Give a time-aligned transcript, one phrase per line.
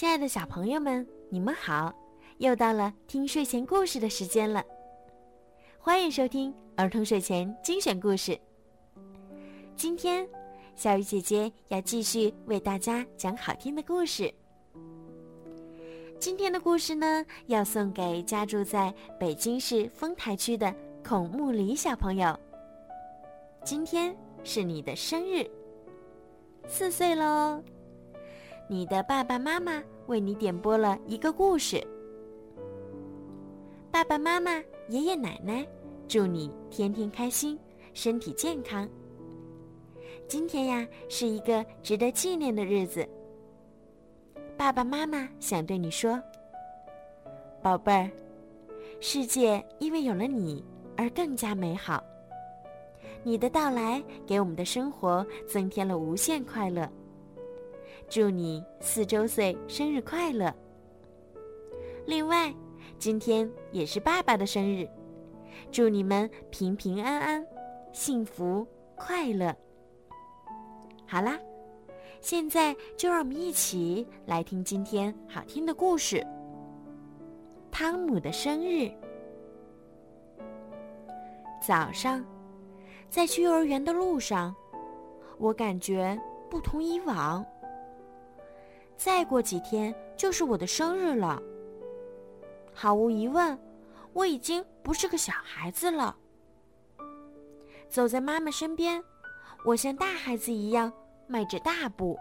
[0.00, 1.94] 亲爱的小朋友们，你们好！
[2.38, 4.64] 又到了听睡前故事的时间了，
[5.78, 8.40] 欢迎收听儿童睡前精选故事。
[9.76, 10.26] 今天，
[10.74, 14.32] 小鱼姐姐要继续为大家讲好听的故事。
[16.18, 20.74] 今天的故事呢，要送给家住在北京市丰台区的
[21.06, 22.34] 孔木里小朋友。
[23.62, 25.46] 今天是你的生日，
[26.66, 27.62] 四岁喽！
[28.70, 31.84] 你的爸爸妈妈为你点播了一个故事。
[33.90, 35.66] 爸爸妈妈、爷爷奶奶，
[36.06, 37.58] 祝你天天开心，
[37.94, 38.88] 身体健康。
[40.28, 43.04] 今天呀，是一个值得纪念的日子。
[44.56, 46.22] 爸爸妈妈想对你说
[47.60, 48.08] ：“宝贝儿，
[49.00, 50.64] 世界因为有了你
[50.96, 52.00] 而更加美好。
[53.24, 56.88] 你的到来给我们的生活增添了无限快乐。
[58.10, 60.54] 祝你四周岁生日快乐！
[62.04, 62.52] 另外。”
[62.98, 64.86] 今天也是爸爸的生日，
[65.72, 67.46] 祝你们平平安安、
[67.92, 69.56] 幸福快乐。
[71.06, 71.38] 好啦，
[72.20, 76.26] 现在就让我们一起来听今天好听的故事——
[77.72, 78.90] 汤姆的生日。
[81.66, 82.22] 早上，
[83.08, 84.54] 在去幼儿园的路上，
[85.38, 87.42] 我感觉不同以往。
[89.02, 91.42] 再过几天就是我的生日了。
[92.70, 93.58] 毫无疑问，
[94.12, 96.14] 我已经不是个小孩子了。
[97.88, 99.02] 走在妈妈身边，
[99.64, 100.92] 我像大孩子一样
[101.26, 102.18] 迈着大步。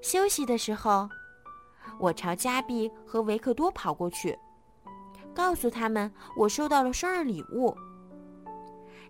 [0.00, 1.08] 休息的时候，
[1.98, 4.38] 我朝加比和维克多跑过去，
[5.34, 7.76] 告诉他们我收到了生日礼物：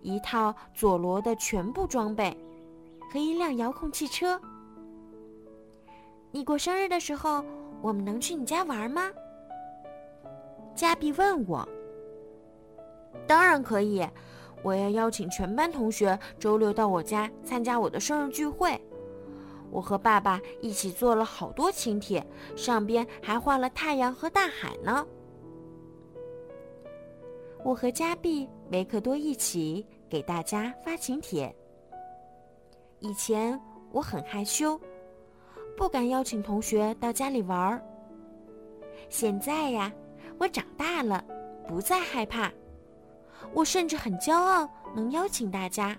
[0.00, 2.34] 一套佐罗的全部装备
[3.12, 4.40] 和一辆遥控汽车。
[6.34, 7.44] 你过生日的时候，
[7.80, 9.08] 我们能去你家玩吗？
[10.74, 11.64] 加比问我
[13.24, 14.04] ：“当然可以，
[14.60, 18.76] 我要邀请全班同学周六到我家参加我的生日聚会。
[19.70, 22.26] 我和爸爸一起做了好多请帖，
[22.56, 25.06] 上边还画了太阳和大海呢。”
[27.62, 31.54] 我和加比、维克多一起给大家发请帖。
[32.98, 33.56] 以前
[33.92, 34.76] 我很害羞，
[35.76, 37.82] 不敢邀请同学到家里玩儿。
[39.08, 39.92] 现在呀。
[40.36, 41.24] 我长大了，
[41.64, 42.52] 不再害怕。
[43.52, 45.96] 我甚至很骄傲，能邀请大家。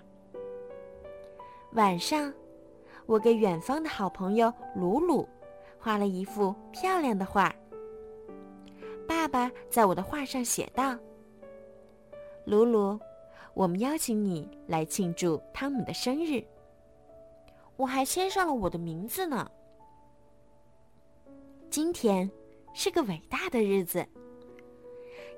[1.72, 2.30] 晚上，
[3.06, 5.26] 我给远方的好朋友鲁鲁
[5.78, 7.50] 画了一幅漂亮的画。
[9.08, 10.94] 爸爸在我的画上写道
[12.44, 13.00] ：“鲁鲁，
[13.54, 16.44] 我们邀请你来庆祝汤姆的生日。”
[17.78, 19.50] 我还签上了我的名字呢。
[21.76, 22.30] 今天
[22.72, 24.02] 是个伟大的日子。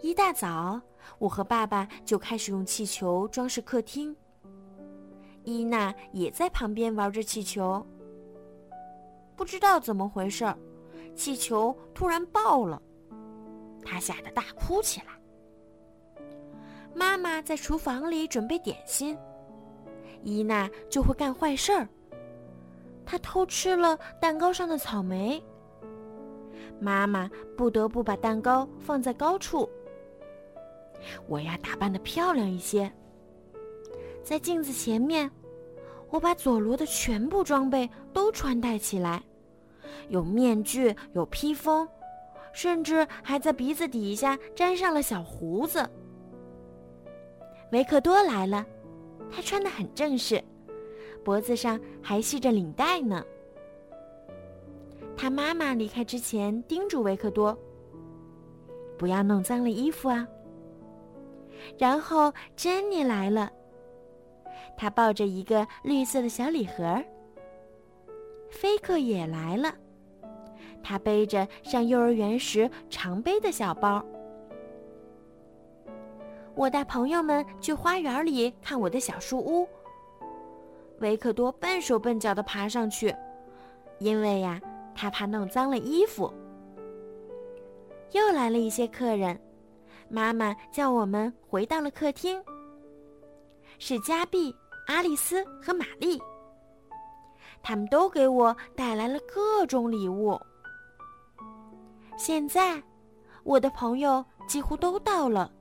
[0.00, 0.80] 一大早，
[1.18, 4.14] 我和爸爸就开始用气球装饰客厅。
[5.42, 7.84] 伊娜也在旁边玩着气球。
[9.34, 10.46] 不知道怎么回事，
[11.16, 12.80] 气球突然爆了，
[13.84, 15.06] 她吓得大哭起来。
[16.94, 19.18] 妈妈在厨房里准备点心，
[20.22, 21.88] 伊娜就会干坏事儿。
[23.04, 25.42] 她偷吃了蛋糕上的草莓，
[26.80, 29.68] 妈妈不得不把蛋糕放在高处。
[31.26, 32.90] 我要打扮的漂亮一些。
[34.22, 35.30] 在镜子前面，
[36.10, 39.22] 我把佐罗的全部装备都穿戴起来，
[40.08, 41.88] 有面具，有披风，
[42.52, 45.88] 甚至还在鼻子底下粘上了小胡子。
[47.72, 48.66] 维克多来了，
[49.30, 50.42] 他穿的很正式，
[51.24, 53.24] 脖子上还系着领带呢。
[55.20, 57.58] 他妈妈离开之前叮嘱维克多
[58.96, 60.24] ：“不要弄脏了衣服啊。”
[61.76, 63.50] 然后珍妮来了，
[64.76, 67.02] 她抱着一个绿色的小礼盒。
[68.48, 69.74] 菲克也来了，
[70.84, 74.02] 他背着上幼儿园时常背的小包。
[76.54, 79.68] 我带朋友们去花园里看我的小树屋。
[81.00, 83.14] 维克多笨手笨脚的爬上去，
[83.98, 84.60] 因为呀，
[85.00, 86.32] 他怕弄脏了衣服。
[88.10, 89.40] 又来了一些客人。
[90.10, 92.42] 妈妈叫我们回到了客厅。
[93.78, 94.52] 是加碧、
[94.88, 96.20] 阿丽丝和玛丽，
[97.62, 100.36] 他们都给我带来了各种礼物。
[102.16, 102.82] 现在，
[103.44, 105.52] 我的朋友几乎都到了。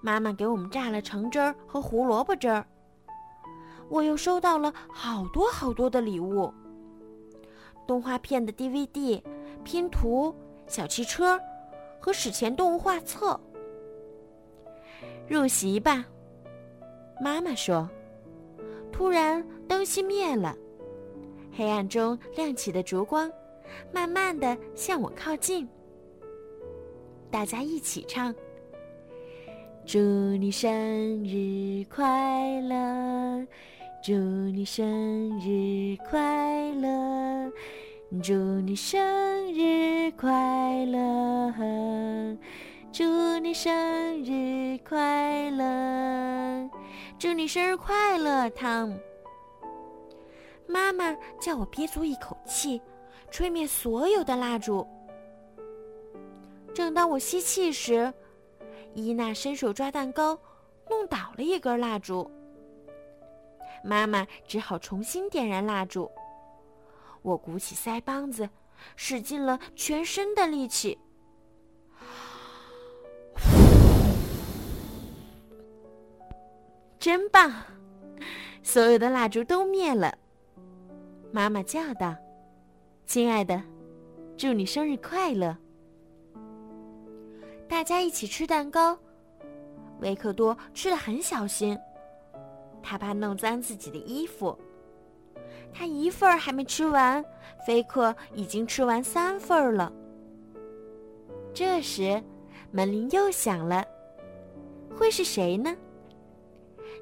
[0.00, 2.64] 妈妈给我们榨了橙汁儿和胡萝卜汁儿。
[3.88, 6.52] 我又收到了好多好多的礼物，
[7.86, 9.22] 动画片的 DVD、
[9.64, 10.34] 拼图、
[10.66, 11.40] 小汽车
[12.00, 13.38] 和史前动物画册。
[15.28, 16.04] 入席吧，
[17.20, 17.88] 妈妈说。
[18.92, 20.54] 突然，灯熄灭了，
[21.56, 23.32] 黑暗中亮起的烛光，
[23.90, 25.66] 慢慢的向我靠近。
[27.30, 28.34] 大家一起唱
[29.86, 30.70] ：“祝你生
[31.24, 33.46] 日快乐，
[34.04, 37.52] 祝你生日快乐，
[38.20, 39.00] 祝你生
[39.54, 42.36] 日快乐，
[42.90, 43.04] 祝
[43.38, 43.72] 你生
[44.24, 46.68] 日快乐，
[47.16, 48.92] 祝你生日快乐，汤。”
[50.66, 52.82] 妈妈叫我憋足一口气，
[53.30, 54.84] 吹灭所有的蜡烛。
[56.74, 58.12] 正当我吸气时，
[58.94, 60.36] 伊娜伸手抓蛋糕，
[60.90, 62.28] 弄倒了一根蜡烛。
[63.84, 66.10] 妈妈只好重新点燃蜡烛。
[67.22, 68.48] 我鼓起腮帮子，
[68.96, 70.98] 使尽了全身的力气。
[76.98, 77.52] 真棒！
[78.62, 80.16] 所有的蜡烛都灭了。
[81.32, 82.14] 妈妈叫道
[83.06, 83.62] ：“亲爱的，
[84.36, 85.56] 祝你生日快乐！”
[87.68, 88.98] 大家一起吃蛋糕，
[90.00, 91.78] 维克多吃的很小心，
[92.82, 94.58] 他怕弄脏自己的衣服。
[95.72, 97.24] 他一份儿还没吃完，
[97.66, 99.92] 菲克已经吃完三份儿了。
[101.54, 102.22] 这时，
[102.70, 103.84] 门铃又响了，
[104.94, 105.74] 会是谁呢？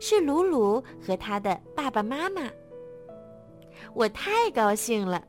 [0.01, 2.43] 是鲁鲁和他的爸爸妈妈。
[3.93, 5.23] 我太高兴了，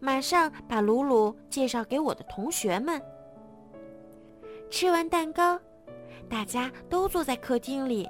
[0.00, 3.00] 马上把鲁鲁介绍给我的同学们。
[4.68, 5.58] 吃完蛋糕，
[6.28, 8.08] 大家都坐在客厅里，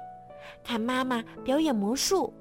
[0.63, 2.33] 看妈妈表演魔术。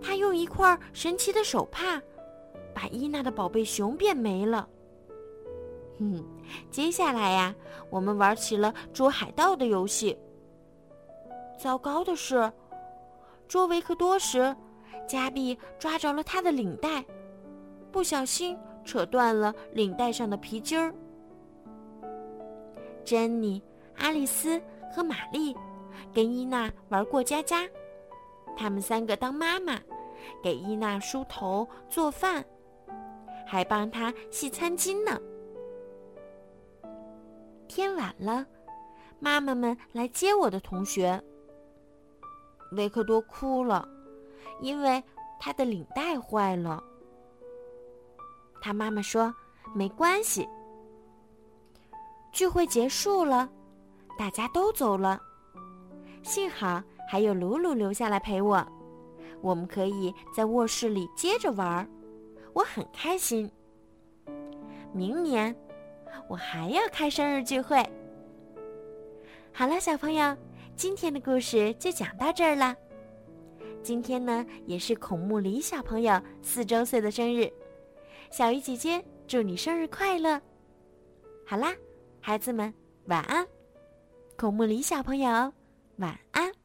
[0.00, 2.00] 她用一块神奇的手帕，
[2.74, 4.68] 把伊娜的宝贝熊变没了。
[5.98, 6.24] 哼，
[6.70, 7.54] 接下来呀，
[7.88, 10.18] 我们玩起了捉海盗的游戏。
[11.56, 12.52] 糟糕的是，
[13.46, 14.54] 捉维克多时，
[15.06, 17.04] 加比抓着了他的领带，
[17.92, 20.92] 不小心扯断了领带上的皮筋儿。
[23.04, 23.62] 珍妮、
[23.98, 24.60] 阿丽丝
[24.92, 25.56] 和玛丽
[26.12, 27.68] 跟伊娜玩过家家，
[28.56, 29.80] 他们三个当妈妈，
[30.42, 32.44] 给伊娜梳头、做饭，
[33.46, 35.20] 还帮她系餐巾呢。
[37.66, 38.46] 天晚了，
[39.18, 41.22] 妈妈们来接我的同学。
[42.72, 43.88] 维克多哭了，
[44.60, 45.02] 因为
[45.38, 46.82] 他的领带坏了。
[48.60, 49.34] 他妈妈说
[49.74, 50.48] ：“没关系。”
[52.32, 53.48] 聚会结束了，
[54.18, 55.20] 大家都走了。
[56.24, 58.66] 幸好还有鲁鲁留下来陪我，
[59.42, 61.86] 我们可以在卧室里接着玩儿，
[62.54, 63.48] 我很开心。
[64.90, 65.54] 明年
[66.26, 67.76] 我还要开生日聚会。
[69.52, 70.34] 好了，小朋友，
[70.74, 72.74] 今天的故事就讲到这儿了。
[73.82, 77.52] 今天呢，也是孔木里小朋友四周岁的生日，
[78.30, 80.40] 小鱼姐姐祝你生日快乐！
[81.46, 81.74] 好啦。
[82.18, 82.72] 孩子们，
[83.08, 83.46] 晚安。
[84.38, 85.52] 孔木里小朋友，
[85.98, 86.63] 晚安。